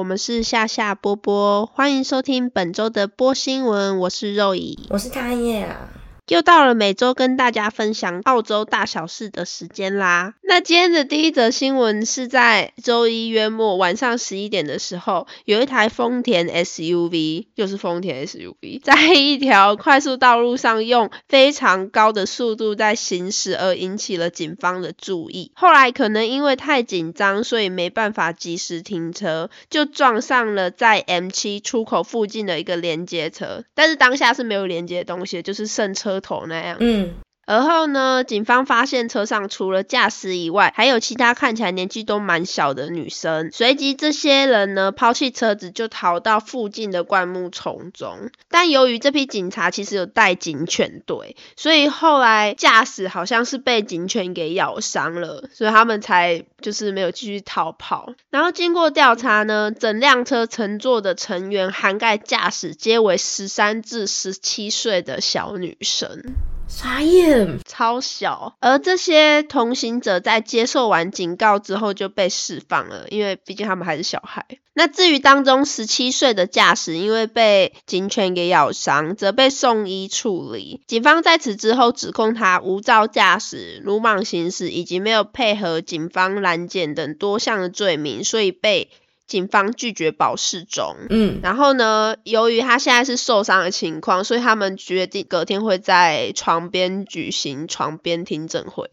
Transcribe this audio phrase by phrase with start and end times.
[0.00, 3.98] 我们是夏夏波波，欢迎收听本周的波新闻。
[3.98, 5.89] 我是肉乙，我是汤叶啊。
[6.30, 10.34] 又到了每周跟大家分享澳洲大小事的时间啦。
[10.42, 25.50] 那今天的第一则新闻是在周一约末晚上十一点的时候，有一台丰田 SUV，又是丰田 SUV，在一条快速道路上用非常高的速度在行驶，而引起了警方的注意。
[25.56, 33.64] 后来可能因为太紧张，所以没办法及时停车，就撞上了在 M7 出口附近的一个连接车。
[33.74, 36.19] 但是当下是没有连接的东西，就是剩车。
[36.20, 37.14] 头那样，嗯，
[37.50, 43.50] 而后呢，警方发现车上除了驾驶以外，还有其他看起来年纪都蛮小的女生。
[43.52, 48.30] 随即，这些人呢抛弃车子就逃到附近的灌木丛中。
[48.48, 58.14] 但由于这批警察其实有带警犬队，所以后来驾驶好像是被警犬给咬伤了，所以他们才就是没有继续逃跑。
[58.30, 66.22] 然后经过调查呢，整辆车乘坐的成员涵盖驾驶，皆为十三至十七岁的小女生。
[66.70, 68.54] 傻眼，超小。
[68.60, 74.46] 而这些同行者在接受完警告之后就被释放了，因为毕竟他们还是小孩。
[74.72, 80.80] 那至于当中十七岁的驾驶，因为被警犬给咬伤，则被送医处理。
[80.86, 88.90] 警方在此之后指控他无照驾驶、鲁莽行驶以及没有配合警方拦截等多项的罪名，所以被。
[89.30, 98.90] 警方拒绝保释中，嗯，然后呢，由于他现在是受伤的情况，所以他们决定隔天会在床边举行床边听证会。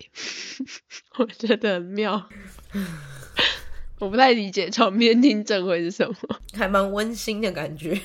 [1.17, 2.29] 我觉得很妙，
[3.97, 6.15] 我不太理解床边听证会是什么，
[6.55, 7.99] 还蛮温馨的感觉。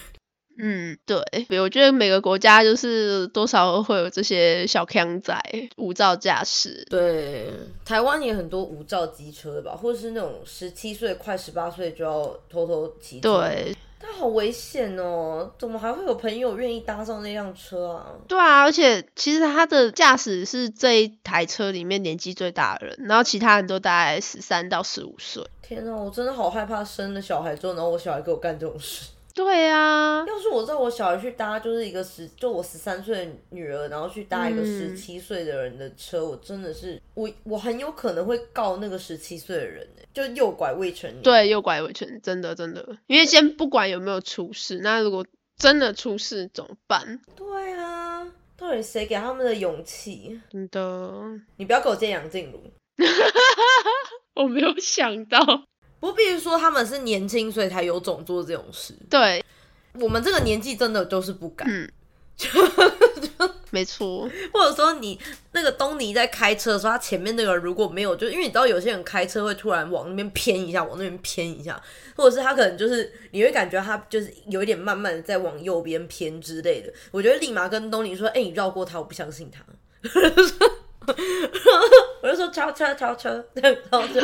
[0.59, 1.19] 嗯，对，
[1.61, 5.35] 我觉得每个国家就是多少会有这些小强仔
[5.77, 6.87] 无照驾驶。
[6.91, 7.51] 对，
[7.85, 13.41] 台湾也很多无照机车吧，或者是那种十七岁快十八岁就要偷偷骑车。
[13.41, 15.51] 对，他好危险哦！
[15.59, 18.07] 怎么还会有朋友愿意搭上那辆车啊？
[18.29, 25.43] 对啊，而且其实他的驾驶是这一台车里面年纪最大的人，然后其他人都大概十三到十五岁。
[25.63, 29.07] 天啊，我真的好害怕生了小孩之后，然后我小孩给我干这种事。
[29.35, 41.23] 对啊，要是我在我小孩去搭就是一个十，就我十三岁的女儿，然后去搭一个十七岁的人的车，我真的是我我很有可能会告那个十七岁的人，就诱拐未成年。
[41.23, 45.25] 对，诱拐未成年，真的真的，因为先不管有没有出事，那如果
[45.57, 47.21] 真的出事怎么办？
[47.35, 50.41] 对啊，到底谁给他们的勇气？
[50.51, 51.25] 真的，
[51.57, 52.61] 你不要给我接杨静茹，
[54.35, 55.39] 我没有想到。
[56.03, 58.93] 不必说他们是年轻，所以才有种做这种事。
[59.09, 59.41] 对，
[60.01, 61.65] 我们这个年纪真的就是不敢。
[61.71, 61.89] 嗯，
[63.71, 64.29] 没错。
[64.53, 65.17] 或者说你
[65.53, 71.81] 那个东尼在开车的时候，他前面那个如果没有，就因为你知道有些人开车会突然往那边偏一下，往那边偏一下，
[72.17, 76.93] 或者是他可能就是你会感觉他就是有一点慢慢的在往右边偏之类的。
[77.13, 79.65] 我觉得立马跟东尼说：“哎，你绕过他，我不相信他。”
[82.23, 83.45] 我就说：“超车，超车，
[83.89, 84.21] 超车。”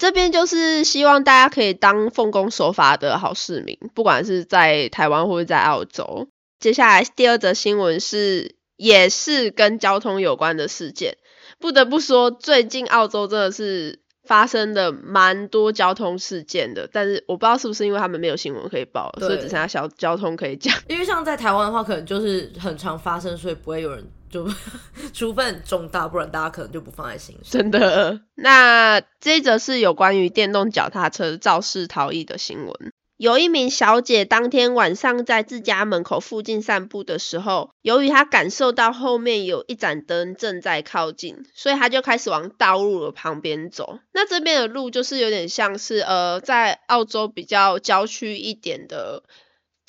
[0.00, 6.26] 这边就是希望大家可以当奉公守法的好市民，不管是在台湾或者在澳洲。
[6.58, 11.18] 接下来第二则新闻是，也是跟交通有关的事件。
[11.58, 20.74] 不得不说，最近澳洲真的是发生的蛮多交通事件的，但是我不知道是不是因为他们没有新闻可以报，所以只剩下小交通可以讲。
[20.88, 24.02] 因为像在台湾的话，可能就是很常发生，所以不会有人。
[24.30, 24.48] 就
[25.12, 27.60] 除非很重大，不然大家可能就不放在心上。
[27.60, 32.92] 真的，那这则是有关于电动脚踏车肇事逃逸的新闻。
[33.16, 43.98] 有一名小姐当天晚上在自家门口附近散步的时候，由于她感受到后面有一盏灯正在靠近，所以她就开始往道路的旁边走。
[44.14, 49.22] 那这边的路就是有点像是呃，在澳洲比较郊区一点的。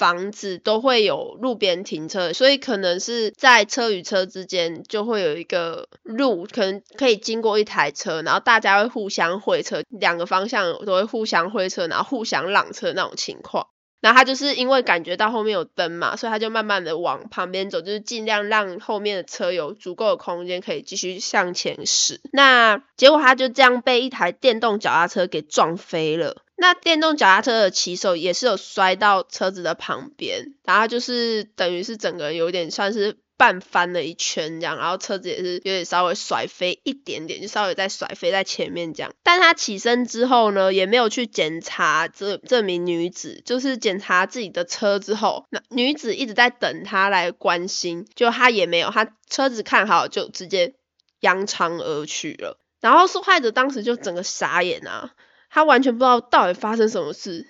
[0.02, 13.68] 房子都会有路边停车，所以可能是在车与车之间就会有一个路，可能可以经过一台车，然后大家会互相会车，两个方向都会互相会车，然后互相让车那种情况。
[14.02, 22.20] 然后他就是因为感觉到后面有灯嘛，所以他就慢慢的往旁边走，就是尽量让后面的车有足够的空间可以继续向前驶。
[22.34, 26.42] 那结果他就这样被一台电动脚踏车给撞飞了。
[26.58, 39.12] 那电动脚踏车的骑手也是有摔到车子的旁边，然后就是等于是整个有点算是半翻了一圈这样，然后车子也是有点稍微甩飞一点点，就稍微再甩飞在前面这样。
[39.24, 50.76] 但他起身之后呢，也没有去检查这这名女子，就是检查自己的车之后，那女子一直在等他来关心，就他也没有，他车子看好就直接
[51.22, 52.60] 扬长而去了。
[52.80, 55.14] 然后受害者当时就整个傻眼啊。
[55.50, 57.48] 他完全不知道到底发生什么事，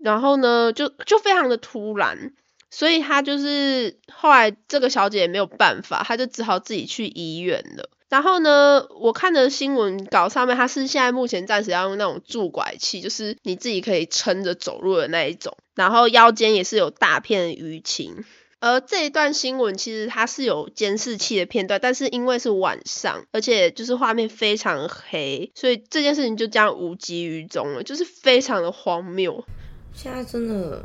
[0.00, 2.32] 然后呢，就就非常的突然，
[2.74, 7.88] 所以他就是后来这个小姐也没有办法，她就只好自己去医院了。
[8.08, 18.24] 然后呢，我看的新闻稿上面，他是现在目前暂时要用那种助拐器，就是你自己可以撑着走路的那一种，然后腰间也是有大片淤青。
[18.58, 29.44] 而这一段新闻其实它是有监视器的片段，但是因为是晚上，而且就是画面非常黑，所以这件事情就这样无疾于终了，就是非常的荒谬。
[29.92, 30.84] 现在真的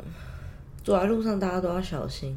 [0.90, 2.36] 走在路上，大家都要小心。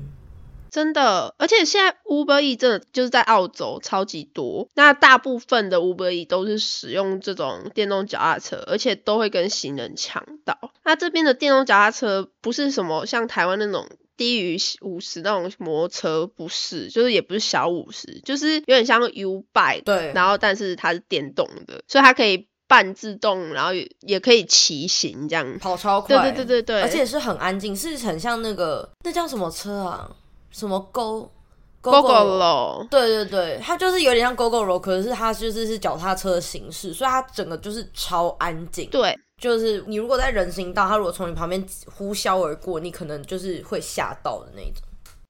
[0.70, 10.72] 真的，而且现在 Uber E 真的就是在澳洲超级多，那大部分的 Uber E 都是使用这种电动脚踏车，而且都会跟行人抢道。
[10.84, 30.10] 那这边的电动脚踏车不是什么像台湾那种低于五十那种摩托车，不是，就是也不是小五十，就是有点像 U bike，对，然后但是它是电动的，所以它可以半自动，然后也也可以骑行这样，跑超快，对对对对对，而且是很安静，是很像那个那叫什么车啊？
[30.52, 31.30] 什么 Go
[31.82, 32.88] Go Go 咯？
[32.90, 38.90] 对对对，它就是有点像 Go Go 可是它就是是脚踏车的形式，所以它整个就是超安静。
[38.90, 41.64] 对，就是你如果在人行道，它如果从你旁边
[41.96, 44.84] 呼啸而过，你可能就是会吓到的那种。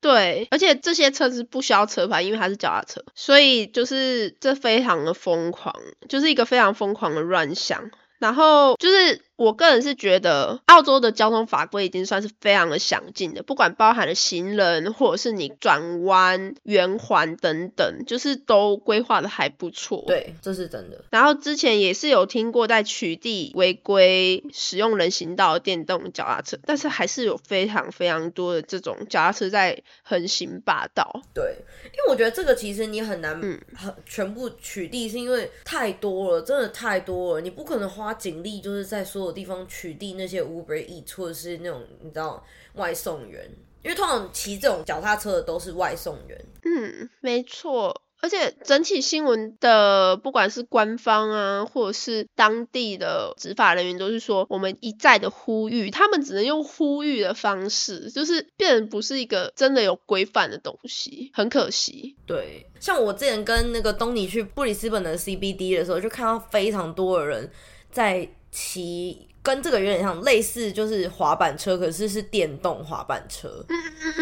[0.03, 5.73] 对，而且这些车是不需要车牌，因为它是脚踏车，所以就是这非常的疯狂，
[6.07, 7.89] 就是一个非常疯狂的乱象。
[8.19, 9.19] 然后就是。
[9.35, 20.03] 我个人是觉得，澳洲的交通法规已经算是非常的详尽的，不管包含了行人，或者是你转弯、圆环等等，就是都规划的还不错。
[20.06, 21.03] 对，这是真的。
[21.09, 31.24] 然后之前也是有听过在取缔违规使用人行道的电动脚踏车，但是还是有非常非常多的这种脚踏车在横行霸道。
[31.33, 31.56] 对，
[31.86, 33.41] 因为我觉得这个其实你很难
[33.75, 39.23] 很全部取缔，是因为太多了，真的太多了，你不可能花警力就是在说。
[39.31, 42.44] 地方取缔那些 Uber E 或者是那种你知道
[42.74, 43.50] 外送员，
[43.84, 46.46] 因为通常骑这种脚踏车的都是外送员。
[46.64, 48.02] 嗯，没错。
[48.22, 62.16] 而且整体新闻的不管是官方啊，或者是当地的执法人员，都是说我们一再的呼吁，他们只能用呼吁的方式，就是变成不是一个真的有规范的东西，很可惜。
[62.25, 67.52] 对，像我之前跟那个东尼去布里斯本的 CBD 的时候，就看到非常多的人
[67.92, 68.30] 在。
[68.55, 73.65] 骑跟这个有点像，类似就是滑板车，可是是电动滑板车。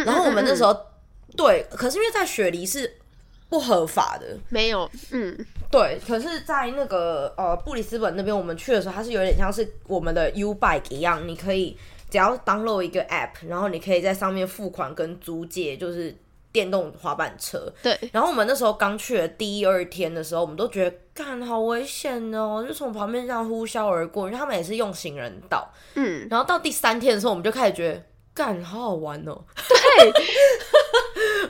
[0.06, 0.74] 然后我们那时候
[1.36, 2.90] 对，可是因为在雪梨是
[3.50, 5.38] 不合法的，没有，嗯，
[5.70, 6.00] 对。
[6.08, 11.78] 可是，在那个呃布里斯本那边，我们去的时候，它是有点像是我们的 U Bike 一样，你可以
[12.10, 16.16] 只要 download 一个 App，然后你可以在上面付款跟租借，就是。
[16.52, 17.98] 电动滑板车，对。
[18.12, 25.72] 然后我们那时候刚去的第一二天的时候，我们都觉得干好危险哦，就从旁边这样呼啸而过，因为他们也是用行人道。
[25.96, 26.28] 嗯。
[26.30, 28.04] 然后到第三天的时候，我们就开始觉得
[28.34, 29.42] 干好好玩哦。
[29.68, 30.12] 对。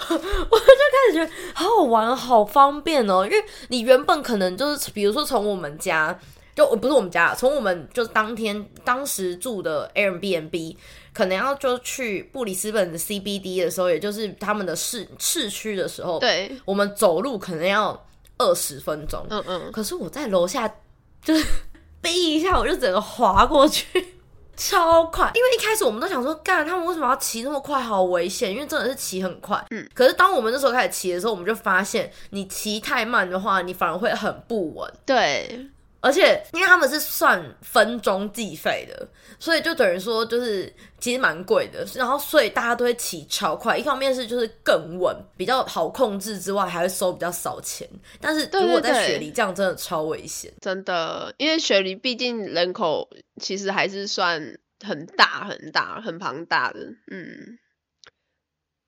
[0.10, 6.20] 我就开始觉得好好玩，好方便哦，因为你原本可能就是，比如说从我们家。
[6.54, 10.76] 就不是我们家，从我们就是当天当时住的 Airbnb，
[11.14, 18.06] 可能要就去布里斯本的 CBD 的时候，也就是他们的市市区的时候，对，我们走路可能要
[18.38, 19.26] 二十分钟。
[19.30, 19.72] 嗯嗯。
[19.72, 20.74] 可是我在楼下
[21.22, 21.46] 就是
[22.02, 23.86] 逼一下，我就整个滑过去，
[24.56, 25.30] 超快。
[25.36, 29.64] 因为一开始我们都想说，干他们为什么要骑那么快，好危险，因为真的是骑很快。
[29.70, 29.88] 嗯。
[29.94, 34.92] 可是当我们那时候开始骑的时候，我们就发现，你骑太慢的话，你反而会很不稳。
[35.06, 35.68] 对。
[36.02, 39.08] 而且，因为他们是算分钟计费的，
[39.40, 41.86] 所以就等于说，就是其实蛮贵的。
[41.96, 43.78] 然后，所以大家都会骑超快。
[43.78, 47.88] 一方面是就是更稳，比较好控制之外，还会收比较少钱。
[48.20, 50.52] 但是如果在雪梨这样，真的超危险。
[50.60, 53.08] 真的，因为雪梨毕竟人口
[53.40, 54.42] 其实还是算
[54.84, 56.80] 很大、很大、很庞大的。
[57.12, 57.60] 嗯。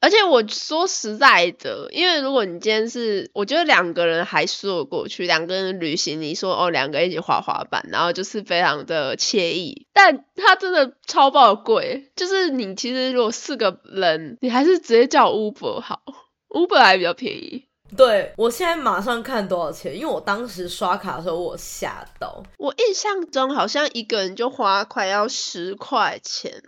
[0.03, 9.88] 而且我说实在的，因为如果你今天是，我觉得两个人还说得过去，两个人旅行，你说哦，两个人一起滑滑板，然后就是非常的惬意。
[9.93, 16.01] 但它真的超爆贵，就是你其实如果四个人，你还是直接叫 Uber 好
[16.50, 17.69] ，Uber 还比较便宜。
[17.95, 26.62] 对我现在马上看多少钱，因为我当时刷卡的时候我吓到，我印象中好像一个人就花快要十块钱。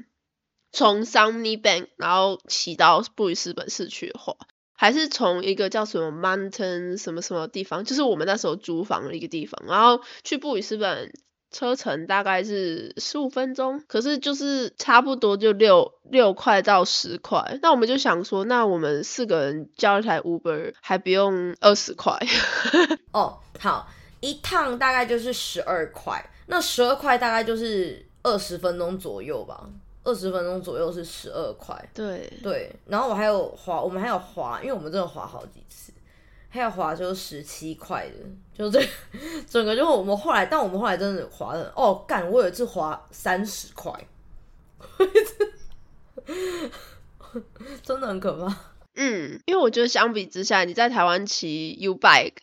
[0.75, 4.35] 从 Sunny Bank 然后骑到布里斯本市区的话，
[4.73, 11.13] 还是从一个叫什么 Mountain 什么什么地方，就是我们那时候租房的一个地方，然后去布里斯本
[11.49, 17.57] 车程大概是十五分钟，可是就是差不多就六六块到十块。
[17.61, 22.19] 那我们就想说，那我们四个人交一台 Uber 还不用二十块。
[23.13, 23.87] 哦，好，
[24.19, 26.29] 一趟大概就是十二块。
[26.47, 29.69] 那十二块大概就是二十分钟左右吧，
[30.05, 31.77] 二十分钟左右是十二块。
[31.93, 35.91] 对，对，然后我还有滑，我们还有滑，因为我们真的滑好几次，
[36.47, 38.13] 还有滑就是十七块的，
[38.57, 38.81] 就这
[39.49, 43.91] 整个就是我们后来，但我们后来真的滑了哦，干，我有一次滑三十块，
[47.83, 48.55] 真的很可怕。
[48.95, 52.37] 嗯，因为我觉得相比之下，你在台湾骑 U bike，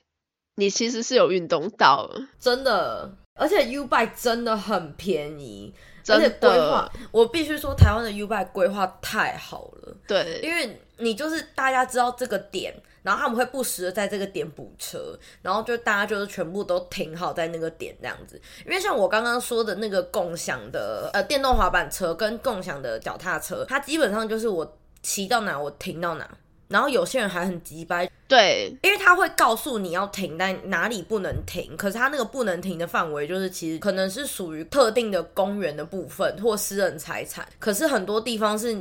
[0.57, 9.97] 你其实是有运动到的，真的，而且 U bike 真的很便宜，真而且规划，我必须说台湾的 U bike 规划太好了。
[10.07, 18.41] 对，因为你就是大家知道这个点，然后他们会不时的在这个点补车，然后就大家就是全部都停好在那个点这样子。
[18.65, 26.29] 因为像我刚刚说的那个共享的呃电动滑板车跟共享的脚踏车，它基本上就是我骑到哪我停到哪，
[26.73, 38.75] 然后有些人还很急掰，对，因为他会告诉你要停在哪里不能停，可是他那个不能停的范围就是其实可能是属于特定的公园的部分或私人财产，可是很多地方是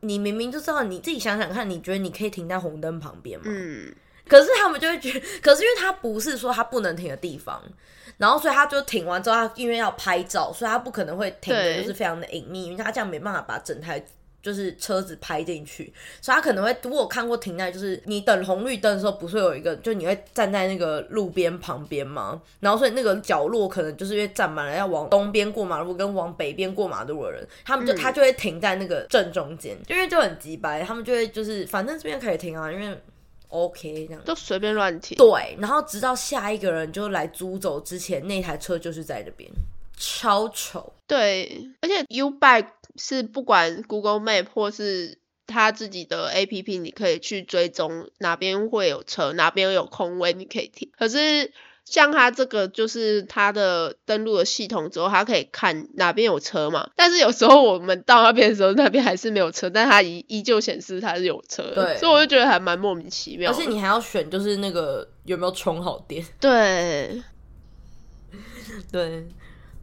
[0.00, 3.44] 你明明就知道，你自己想想看，你觉得你可以停在红灯旁边吗？
[3.46, 3.94] 嗯，
[4.28, 7.62] 可是他们就会觉得，可是因为他不是说他不能停的地方，
[8.18, 14.04] 然后所以他就停完之后，他因为要拍照，所以他不可能会停的就是非常的隐秘，因为他这样没办法把整台。
[14.44, 22.38] 就是车子拍进去，所以他可能会，如果我看过停在，就是你等红绿灯的时候，不是有一个，就你会站在那个路边旁边吗？
[22.60, 32.94] 然后所以那个角落可能就是因为站满了要往东边过马路跟往北边过马路的人，他们就、嗯他就会停在那个正中间，因为就很急白，他们就会就是反正这边可以停啊，因为
[33.48, 34.22] OK 这样。
[34.26, 35.16] 就随便乱停。
[35.16, 39.50] 对，然后直到下一个人就来租走之前，那台车就是在这边，
[39.96, 40.94] 超丑。
[41.06, 50.90] 对，而且 U bike 是不管 Google Map 或是它自己的 APP，你可以去追踪哪边会有车，哪边有空位，你可以停。
[50.96, 51.52] 可是
[51.84, 56.88] 像它这个就是它的登录的系统之后，它可以看哪边有车嘛。
[56.96, 63.58] 但是有时候我们到那边的时候，那边还是没有车，但它依依旧显示它是有车的，对所以我就觉得还蛮莫名其妙的。
[63.58, 66.24] 而且你还要选，就是那个有没有充好电。
[66.40, 67.22] 对
[68.90, 69.26] 对，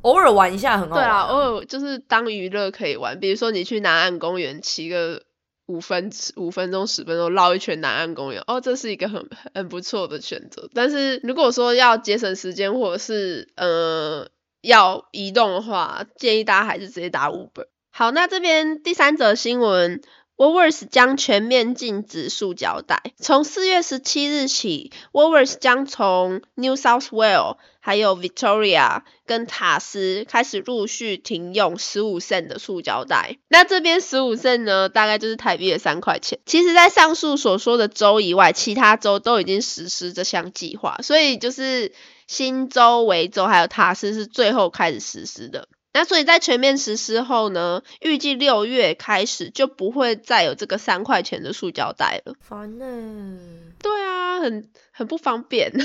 [0.02, 0.96] 偶尔玩一下很好。
[0.96, 5.24] 对啊，偶尔就是当娱乐可以玩，比如说你去南岸公园骑个
[5.68, 10.70] 五分五分钟十分钟绕一圈南岸公园，哦，这是一个很很不错的选择。
[10.74, 14.28] 但是如果说要节省时间或者是呃
[14.62, 17.68] 要移动的话，建议大家还是直接打 Uber。
[17.92, 20.02] 好，那这边第三则新闻。
[20.42, 23.14] Wowers 将全面禁止塑胶袋。
[23.20, 33.38] 从四月十七日起，Wowers 将从 New South Wales、还有 Victoria 跟塔斯开始陆续停用十五 c 的塑胶袋。
[33.50, 36.40] 那这边十五 c 呢，大概就是台币的三块钱。
[36.48, 41.94] 其实，在上述所说的州以外，其他州都已经实施这项计划，所以就是
[42.26, 45.68] 新州、维州还有塔斯是最后开始实施的。
[45.94, 52.34] 那所以在全面实施后呢，预计六月开始就不会再有这个三块钱的塑胶袋了。
[52.40, 53.38] 烦呢、
[53.82, 55.74] 对啊，很很不方便。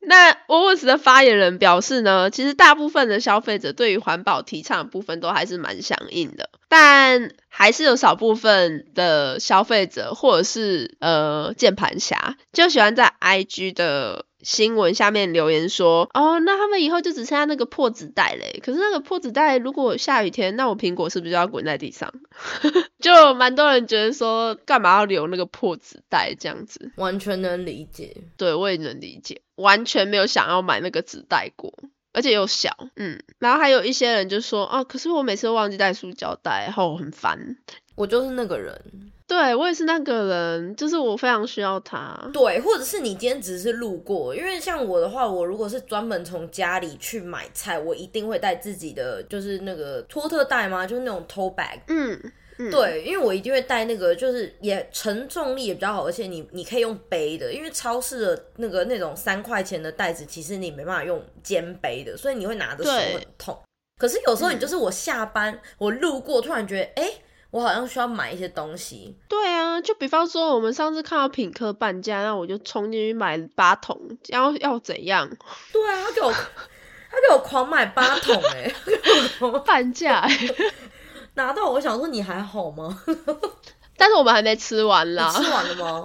[0.00, 18.60] 那 Woolworths 的发言人表示呢，其实大部分的消费者对于环保提倡的部分都还是蛮响应的，但还是有少部分的消费者或者是呃键盘侠，就喜欢在 IG 的新闻下面留言说，哦，那他们以后就只剩下那个破纸袋嘞。
[18.64, 22.10] 可是那个破纸袋如果下雨天，那我苹果是不是就要滚在地上？
[22.98, 26.90] 就蛮多人觉得说，干嘛要留那个破纸袋这样子？
[26.96, 28.16] 完全能理解。
[28.38, 31.74] 对，我也能理解，完全没有想要买那个纸袋过，
[32.14, 33.20] 而且又小，嗯。
[33.38, 37.58] 然后还有一些人就说，哦，可是我每次都忘记带塑胶袋，然后我很烦。
[37.98, 38.80] 我就是那个人，
[39.26, 42.16] 对我也是那个人，就是我非常需要他。
[42.32, 51.80] 对，或者是你今天只是路过，因为像我的话，我如果是专门从家里去买菜，我一定会带自己的，就是那个托特袋嘛，就是那种 tote bag。
[51.88, 63.58] 嗯，嗯，对，因为我一定会带那个，就是也承重力也比较好，而且你你可以用背的，因为超市的那个那种三块钱的袋子，其实你没办法用肩背的，所以你会拿的手对很痛。
[63.98, 67.10] 可是有时候你嗯就是我下班、我路过，突然觉得，哎、
[67.50, 75.28] 我好像需要买一些东西，对啊，就比方说我们上次看到品客半价，那我就冲进去买八桶，要要怎样？
[75.72, 78.72] 对啊，他给我他给我狂买八桶、哎，
[79.64, 80.54] 半价欸、
[81.34, 83.02] 拿到我想说你还好吗？
[83.96, 85.30] 但是我们还没吃完啦。
[85.32, 86.04] 吃完了吗？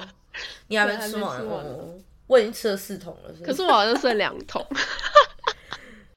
[0.68, 1.94] 你还没吃完哦，
[2.26, 3.32] 我已经吃了四桶了。
[3.46, 4.66] 可是我好像剩两桶。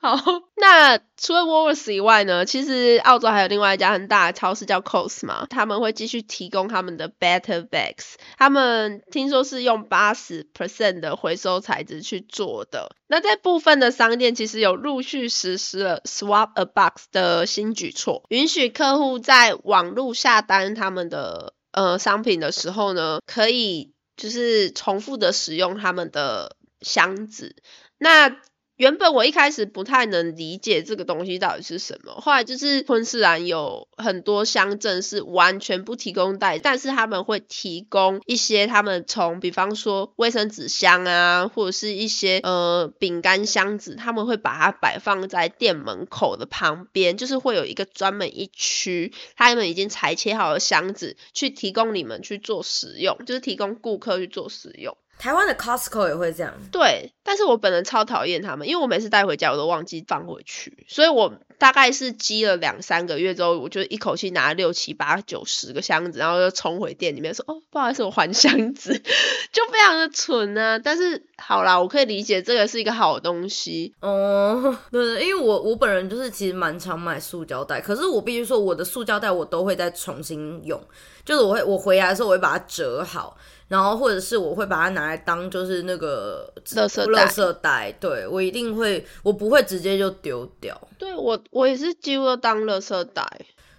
[0.00, 0.16] 好，
[0.56, 12.94] 那除了 Woolworths 以外呢，其实澳洲还有另外一家很大的超市叫 Coles 嘛，他们会继续提供他们的 Better Bags，他们听说是用八十 percent 的回收材质去做的。
[13.08, 27.56] 那在部分的商店其实有陆续实施了 Swap a Box 的新举措，允许客户在网络下单他们的呃商品的时候呢，可以就是重复的使用他们的箱子。
[27.98, 28.36] 那
[28.76, 54.98] 原本我一开始不太能理解这个东西到底是什么，后来就是昆士兰有很多乡镇是完全不提供袋，但是他们会提供一些他们从比方说卫生纸箱啊，或者是一些呃饼干箱子，他们会把它摆放在店门口的旁边，就是会有一个专门一区，他们已经裁切好的箱子去提供你们去做使用，就是提供顾客去做使用。
[55.18, 68.92] 台湾的 Costco 也会这样，对，但是我本人超讨厌他们，因为我每次带回家我都忘记放回去，所以我大概是积了两三个月之后，我就一口气拿六七八九十个箱子，然后又冲回店里面说，哦，不好意思，我还箱子，
[69.52, 70.78] 就非常的蠢啊。
[70.78, 74.76] 但是好啦，我可以理解这个是一个好东西哦。
[74.90, 80.78] 对 对，因为我我本人就是其实蛮常买塑胶袋，可是我必须说我的塑胶袋我都会再重新用，
[81.24, 83.34] 就是我会我回来的时候我会把它折好。
[83.68, 90.80] 然后或者是我会把它拿来当就是那个垃圾垃圾袋，对我一定会，我不会直接就丢掉。
[90.98, 93.26] 对我我也是几乎都当垃圾袋。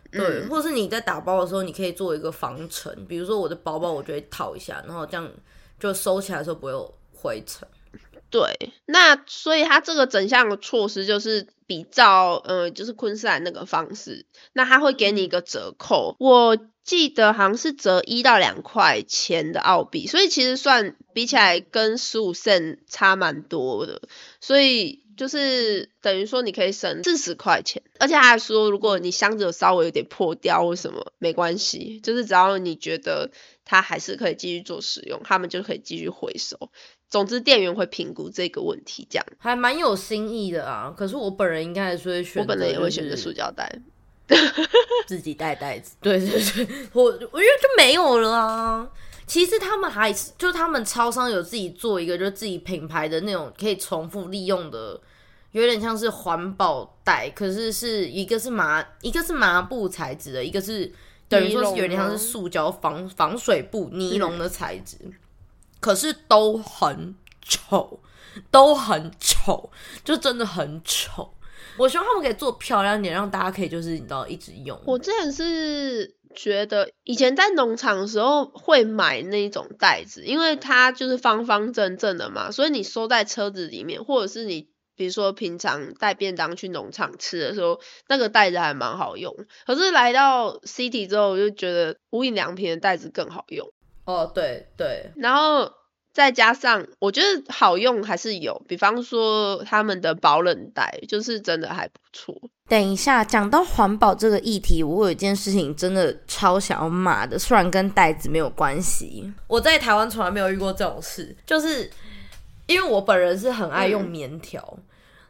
[0.09, 5.29] 对，或是你在打包的时候，你可以做一个防尘，比如说我的包包，我就会套一下，然后这样
[5.79, 7.67] 就收起来的时候不会有灰尘。
[8.29, 8.41] 对，
[8.85, 16.15] 那所以它这个整项的措施就是比照，呃，就是昆士兰那个方式，那他会给你一个折扣。
[16.19, 16.57] 我。
[16.87, 24.03] 记得好像是折一到两块钱的澳币，所以其实算比起来跟十五 cent 差蛮多的，
[24.39, 33.31] 所以就是等于说你可以省四十块钱，而且还说如果你箱子有稍微有点破掉或什么没关系，就是只要你觉得
[33.65, 36.71] 它还是可以继续做使用，他们就可以继续回收。
[37.09, 40.93] 总之店员会评估这个问题，这样还蛮有新意的啊。
[40.95, 43.71] 可是我本人应该还是会选，我本人也会选择塑胶袋。
[45.07, 48.85] 自己带袋子，对对对，我我觉得就没有了啊。
[49.25, 54.99] 其实他们还是，就他们超商有自己做一个，就自己品牌的那种可以重复利用的，
[55.53, 60.91] 有点像是环保袋，可是是一个是麻，一个是麻布材质的，一个是
[61.29, 64.97] 等于说是有点像是塑胶防防水布尼龙的材质，
[65.79, 67.99] 可是都很丑，
[68.51, 69.71] 都很丑，
[70.03, 71.33] 就真的很丑。
[71.77, 74.79] 我希望他们可以做漂亮点，让大家可以就是你知道一直用。
[74.85, 89.35] 我之前是觉得以前在农场的时候会买那种袋子，因为它就是方方正正的嘛，所以你收在车子里面，或者是你比如说平常带便当去农场吃的时候，那个袋子还蛮好用。
[89.67, 93.71] 可是来到 City 之后，我就觉得无印良品的袋子更好用。
[94.07, 95.71] 哦，对对，然后。
[96.13, 102.35] 再加上，我觉得好用还是有，比方说他们的保冷袋，就是真的还不错。
[102.67, 109.31] 等一下，讲到环保这个议题，我有一件事情真的超想要骂的，虽然跟袋子没有关系。
[109.45, 111.87] 我在台湾从来没有遇过这种事，就是
[112.65, 114.79] 因为我本人是很爱用棉条。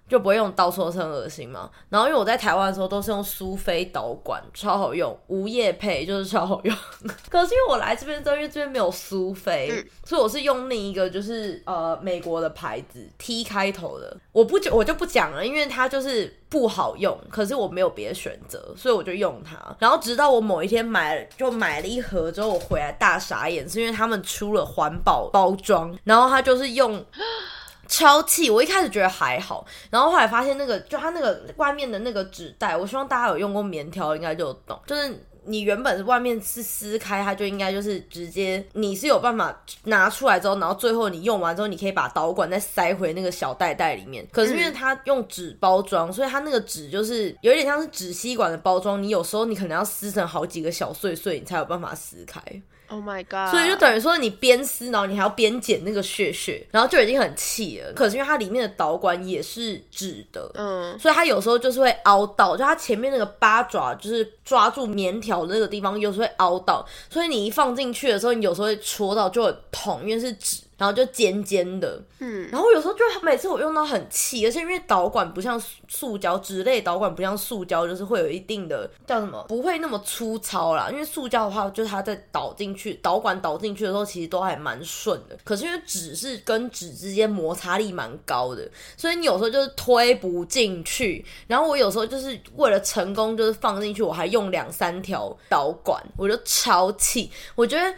[0.08, 1.70] 就不会用刀戳是很恶心嘛。
[1.90, 6.76] 然后因为我在台湾的时候都是用苏菲导管，超好用，无叶配就是超好用。
[7.30, 14.16] 可是因为我来这边之后，因为这边没有苏菲，所以我是用另一个就是呃美国的牌子 T 开头的。
[14.32, 17.20] 我不讲我就不讲了，因为它就是不好用。
[17.30, 19.58] 可是我没有别的选择，所以我就用它。
[19.80, 27.04] 然后直到我某一天买就买了一盒之后，我回来大傻眼，是因为他们出了环保包装，然后它就是用。
[27.88, 28.50] 超气！
[28.50, 44.28] 我一开始觉得还好，然后后来发现那个就它那个外面的那个纸袋，我希望大家有用过棉条应该就懂，就是你原本外面是撕开，它就应该就是直接你是有办法拿出来之后，然后最后你用完之后，你可以把导管再塞回那个小袋袋里面。
[44.32, 52.42] 可是因为它用纸包装，所以它那个纸就是有点像是纸吸管的包装，你有时候你可能要撕成好几个小碎碎，你才有办法撕开。
[52.90, 53.52] Oh my god！
[53.52, 57.92] 所以就等于说，你边撕，然后你还要边剪那个屑屑，然后就已经很气了。
[57.94, 70.62] 可是因为它里面的导管也是纸的，嗯，所以它有时候就是会凹到，就它前面那个八爪就是抓住棉条那个地方，有时候会凹到，所以你一放进去的时候，你有时候会戳到就很痛，因为是纸。
[70.78, 80.90] 然后就尖尖的，嗯，然后有时候就每次我用到很气，而且因为导管不像塑胶纸类导管不像塑胶，就是会有一定的叫什么，不会那么粗糙啦。
[80.92, 85.36] 因为塑胶的话，就是它在导进去导管导进去的时候，其实都还蛮顺的。
[85.44, 91.26] 可是因为纸是跟纸之间摩擦力蛮高的，所以你有时候就是推不进去。
[91.48, 97.32] 然后我有时候就是为了成功，就是放进去，我还用两三条导管，我就超气。
[97.56, 97.92] 我觉得。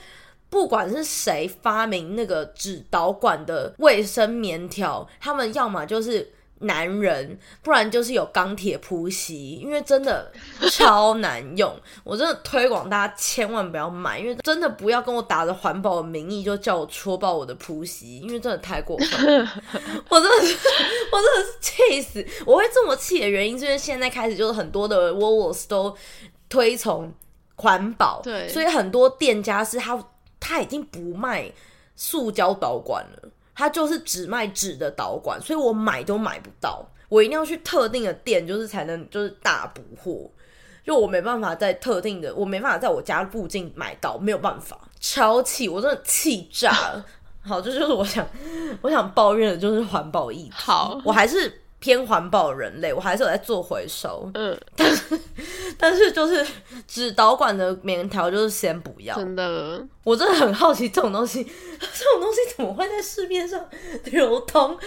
[0.49, 10.29] 不管是谁发明那个纸导管的卫生棉条，他们要么就是男人，不然就是有钢铁铺席，因为真的
[10.71, 11.73] 超难用。
[12.03, 19.47] 我真的推广大家千万不要买，因为真的不要跟我打着环保的名义就叫我戳爆我的铺席，因为真的太过分。
[20.09, 20.57] 我真的是，
[21.11, 22.25] 我真的是气死！
[22.45, 25.95] 我会这么气的原因，是因为现在开始就是很多的 w o l w o s 都
[26.49, 27.13] 推崇
[27.55, 30.03] 环保，对，所以很多店家是他。
[30.39, 31.51] 他已经不卖
[31.95, 40.29] 塑胶导管了，他就是只卖纸的导管，所以我买都买不到，我一定要去特定的店，就是才能就是大补货，
[40.83, 47.05] 就我没办法在特定的，我没办法在我家附近买到，没有办法，超气，我真的气炸了。
[47.41, 48.27] 好，这就是我想
[48.81, 50.51] 我想抱怨的，就是环保议题。
[50.53, 51.61] 好，我还是。
[51.79, 54.29] 偏环保人类，我还是有在做回收。
[54.33, 55.19] 嗯，但是
[55.77, 56.45] 但是就是
[56.87, 59.15] 纸导管的棉条，就是先不要。
[59.15, 63.67] 真的，我真的很好奇这种东西，这种东西怎么会在市面上
[64.11, 64.77] 流通？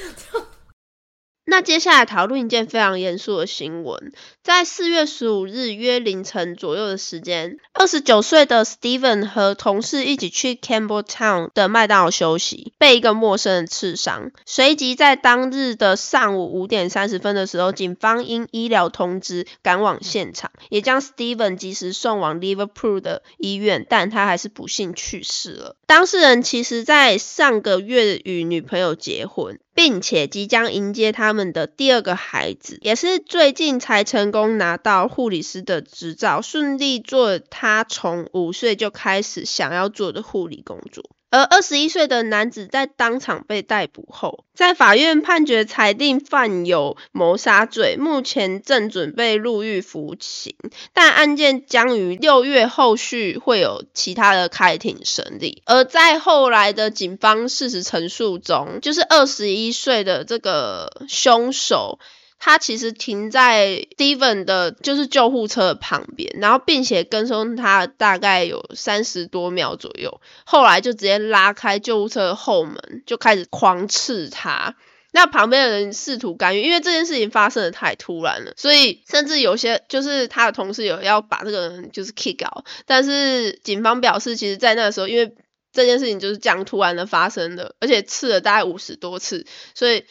[1.47, 14.33] 那接下来讨论一件非常严肃的新闻，在四月十五日约凌晨左右的时间，二十九岁的 Steven 和同事一起去 Campbelltown 的麦当劳休息，被一个陌生人刺伤。
[14.45, 25.77] 随即在当日的上午五点三十分的时候，警方因医疗通知赶往现场，也将 Steven 及时送往 Liverpool 的医院，但他还是不幸去世了。
[25.87, 29.61] 当事人其实在上个月与女朋友结婚。
[29.75, 41.05] 并且即将迎接他们的第二个孩子，也是最近才成功拿到护理师的执照，顺利做他从五岁就开始想要做的护理工作。
[41.31, 50.55] 而二十一岁的男子在当场被逮捕后，在法院判决裁定犯有谋杀罪，目前正准备入狱服刑，
[50.93, 55.63] 但案件将于六月后续会有其他的开庭审理。
[55.65, 61.99] 而在后来的警方事实陈述中，就是二十一岁的这个凶手。
[62.45, 74.75] 他其实停在 Steven 的，就是救护车的旁边，然后并且跟踪他大概有三十多秒左右，后来就直接拉开救护车的后门，就开始狂刺他。
[75.13, 85.33] 那旁边的人试图干预，因为这件事情发生的太突然了，所以甚至有些就是他的同事有要把这个人就是 kick 掉但是警方表示，其实在那个时候，因为
[85.73, 90.05] 这件事情就是这样突然的发生的，而且刺了大概五十多次，所以。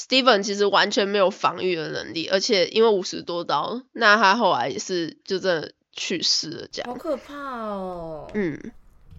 [0.00, 6.90] Steven 其实完全没有防御的能力，而且因为五十多刀，那他后来也是就真的去世了，这样。
[6.90, 8.30] 好可怕哦！
[8.32, 8.72] 嗯，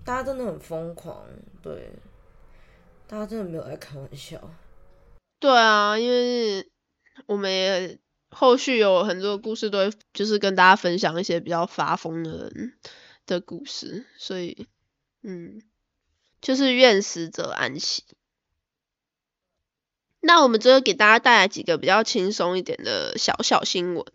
[0.04, 1.24] 大家真的很疯狂，
[1.62, 1.92] 对，
[3.08, 4.42] 大家真的没有在开玩笑。
[5.40, 6.68] 对啊，因为
[7.28, 8.00] 我们也
[8.32, 12.74] 后续有很多故事都会就是跟大家分享一些比较发疯的人
[13.28, 14.66] 的故事，所以
[15.22, 15.62] 嗯，
[16.42, 18.04] 就是愿死者安息。
[20.22, 24.06] 那我们最后给大家带来几个比较轻松一点的小小新闻，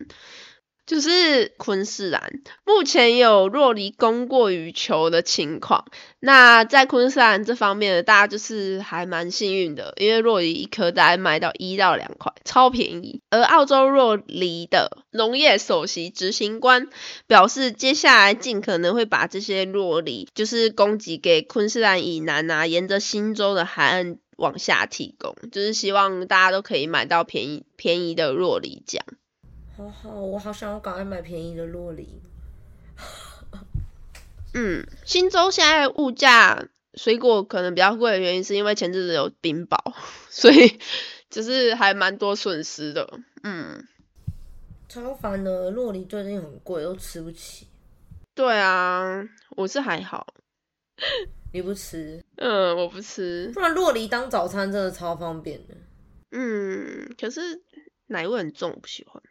[0.85, 5.85] 就是昆士兰目前有若离供过于求的情况。
[6.21, 13.21] 那在昆士兰这方面，大家就是还蛮幸运的，因为若梨一颗大概卖到一到两块，超便宜。
[13.29, 16.87] 而澳洲若梨的农业首席执行官
[17.27, 24.19] 表示，接下来尽可能会把这些若梨就是供给给昆士兰以南啊，沿着新州的海岸。
[24.37, 29.03] 往下提供，就是希望大家都可以买到便宜便宜的洛梨酱。
[29.75, 32.21] 好好，我好想要赶快买便宜的洛梨。
[34.53, 39.77] 嗯，新州现在物价水果可能比较贵的原因，是因为前阵子有冰雹，
[40.31, 40.79] 所以
[41.29, 43.19] 就是还蛮多损失的。
[43.43, 43.85] 嗯，
[44.89, 47.67] 超烦的，洛梨最近很贵，又吃不起。
[48.33, 50.25] 对啊，我是还好。
[51.53, 52.23] 你不吃？
[52.35, 53.49] 嗯，我不吃。
[53.53, 55.75] 不然洛梨当早餐真的超方便的。
[56.31, 57.41] 嗯，可是
[58.07, 59.21] 奶味很重，我不喜欢。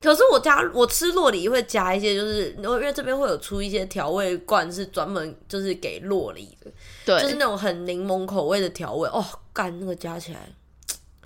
[0.00, 6.70] 可是我加我吃洛梨会加一些，就是因为这边会有出一些调味罐，是专门就是给洛梨的。
[7.04, 9.08] 对，就是那种很柠檬口味的调味。
[9.08, 10.48] 哦，干那个加起来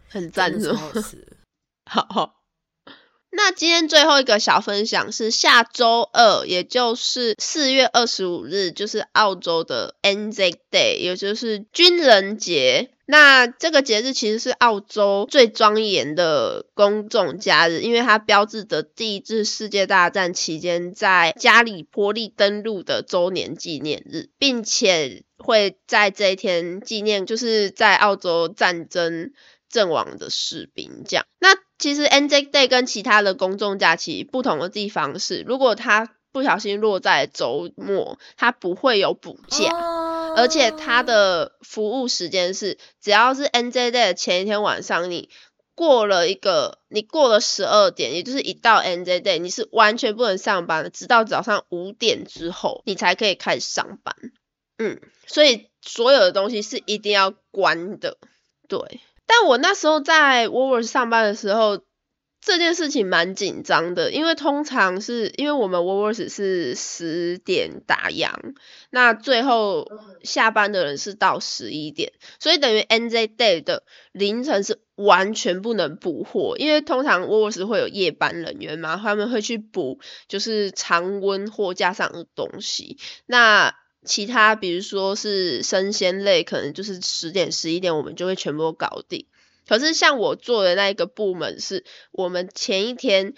[0.08, 1.26] 很赞，很好吃。
[1.90, 2.41] 好。
[3.34, 12.90] 那今天最后一个小分享是下周二，也就是四月二十五日，就是澳洲的 NZ Day，也就是军人节。
[13.06, 29.32] 那这个节日其实是澳洲最庄严的公众假日，因为它标志着第一次世界大战期间在加里波利登陆的周年纪念日，并且会在这一天纪念就是在澳洲战争。
[29.72, 31.26] 阵亡的士兵，这样。
[31.40, 39.72] 那其实 NJ Day 跟其他的公众假期不同的地方是，如果它不小心落在周末，它不会有补假，
[40.37, 45.28] 而且它的服务时间是，只要是 NJ Day 的前一天晚上，你
[45.74, 54.14] 过了一个，你过了十二点，也就是一到 NJ Day，你是完全不能上班的，直到早上五点之后，你才可以开始上班。
[54.78, 58.16] 嗯，所以所有的东西是一定要关的，
[58.68, 59.00] 对。
[59.26, 61.80] 但我那时候在 w o w o r 上班的时候，
[62.44, 68.32] 这件事情蛮紧张的，因为通常是因为我们 w o w o r 是十点打烊，
[68.90, 69.87] 那最后
[70.24, 83.74] 下班的人是到十一点，所以等于 NZ Day 的凌晨是完全不能补货，因为通常 w o w o r 会有夜班人员嘛，他们会去补就是常温货架上的东西，那。
[84.04, 89.26] 其他比如说是生鲜类，可能就是十点十一点我们就会全部搞定。
[89.68, 93.34] 可是像我做的那一个部门，是我们前一天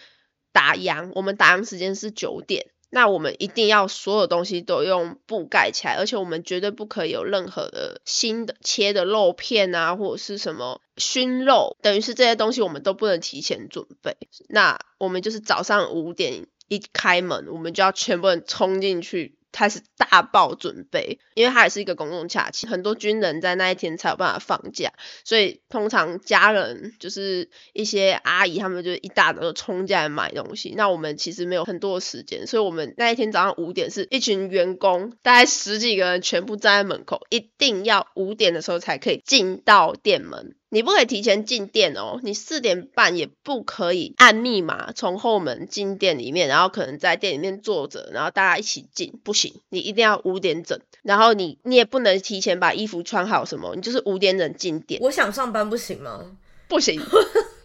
[0.53, 14.17] 打烊，我们打烊时间是九点，那我们一定要所有东西都用布盖起来，而且我们绝对不可以有任何的新的切的肉片啊，或者是什么熏肉，等于是这些东西我们都不能提前准备。
[14.49, 19.37] 那我们就是早上五点一开门，我们就要全部人冲进去。
[19.55, 24.93] 开始大爆准备，因为它也是一个公共假期，很多军人在那一天才有办法放假，
[25.25, 30.75] 所以通常家人就是一些阿姨，他们就一大早就冲进来买东西。
[30.77, 40.57] 那我们其实没有很多时间，所以我们那一天早上五点是一群员工，大概十几个人全部站在门口，一定要五点的时候才可以进到店门。
[40.75, 55.01] 你不可以提前进店哦，你四点半也不可以按密码从后门进店里面，然后可能在店里面坐着，然后大家一起进，不行，你一定要五点整，然后你你也不能提前把衣服穿好什么，你就是五点整进店。
[55.01, 56.37] 我想上班不行吗？
[56.67, 57.01] 不行，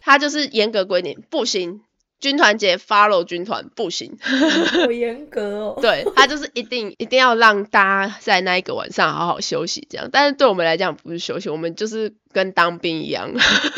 [0.02, 1.82] 他就是严格规定，不行。
[2.19, 5.77] 军团节 follow 军团不行，好严格哦。
[5.82, 13.32] 对他就是一定 一定要让大家在那一个晚上好好休息这样，但是对我们来讲不是休息，我们就是跟当兵一样，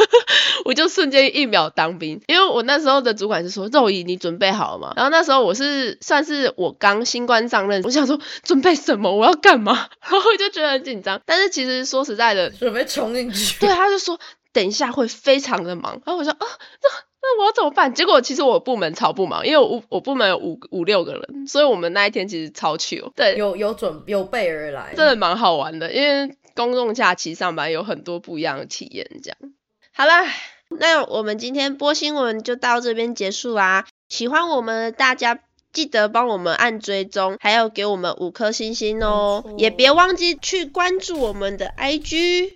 [0.66, 2.20] 我就瞬间一秒当兵。
[2.28, 4.94] 因为我那时候的主管是说肉姨你准备好了吗？
[4.96, 9.16] 然后那时候我是算是我刚新官上任，我想说准备什么？
[9.16, 9.88] 我要干嘛？
[10.02, 11.22] 然后我就觉得很紧张。
[11.26, 13.60] 但是其实说实在的，准备冲进去。
[13.60, 14.20] 对，他就说
[14.52, 16.02] 等一下会非常的忙。
[16.06, 17.11] 然后我说啊那。
[17.24, 17.94] 那我要怎么办？
[17.94, 23.12] 结果其实我部门超不忙，因为我我部门有五五六个人，所以我们那一天其实超 chill。
[23.16, 25.94] 对，有有准有备而来，真的蛮好玩的。
[25.94, 29.08] 因为公众假期上班有很多不一样的体验。
[29.24, 29.38] 这样，
[29.94, 30.26] 好啦，
[30.80, 33.86] 那我们今天播新闻就到这边结束啊。
[34.10, 35.40] 喜欢我们大家
[35.72, 42.56] 记得帮我们按追踪，还有给我们五颗星星哦，也别忘记去关注我们的 IG。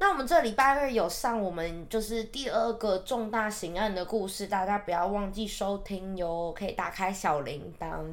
[0.00, 8.04] 那我们这礼拜二有上我们就是第二个重大刑案的故事，大家不要忘记收听哟，可以打开小铃铛。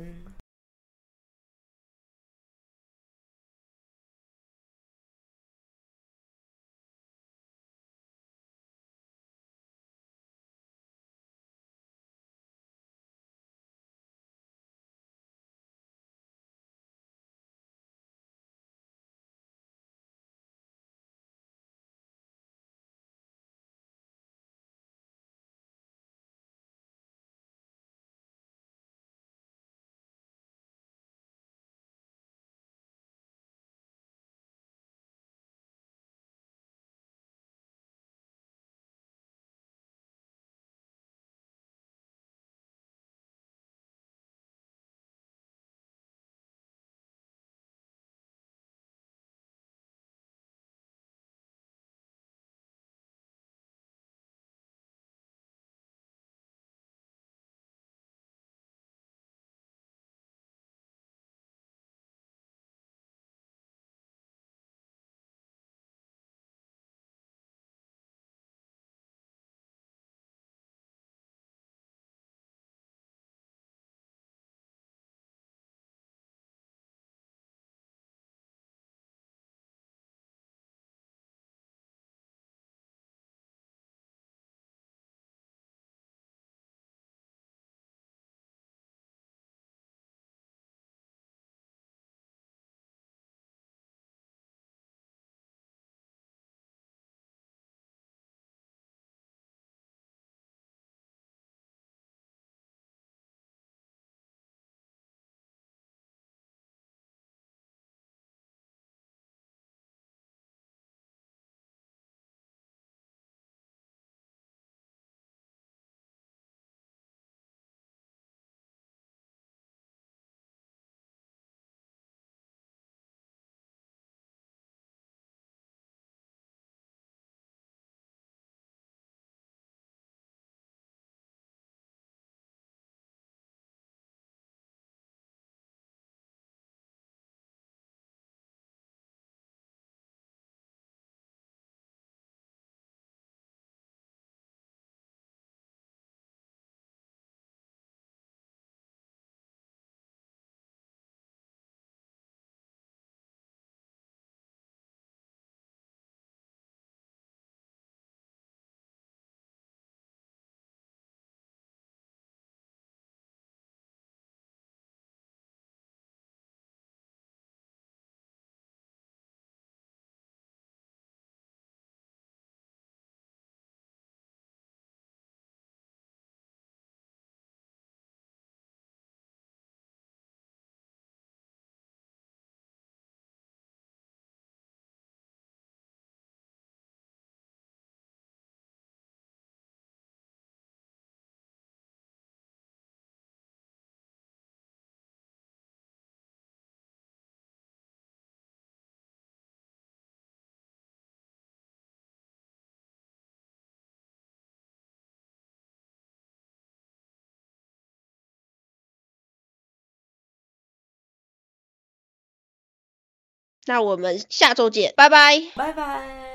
[213.66, 215.42] 那我们下周见，拜拜。
[215.56, 216.35] 拜拜。